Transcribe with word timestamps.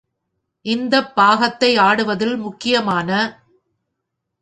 இந்தப் 0.65 1.15
பாகத்தை 1.15 1.77
ஆடுவதில் 1.77 2.35
முக்கியமான. 2.37 3.09